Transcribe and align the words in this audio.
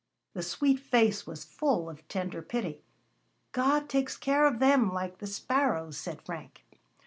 The 0.33 0.41
sweet 0.41 0.79
face 0.79 1.27
was 1.27 1.43
full 1.43 1.87
of 1.87 2.07
tender 2.07 2.41
pity. 2.41 2.81
"God 3.51 3.87
takes 3.87 4.17
care 4.17 4.47
of 4.47 4.57
them, 4.57 4.91
like 4.91 5.19
the 5.19 5.27
sparrows," 5.27 5.95
said 5.95 6.23
Frank. 6.23 6.65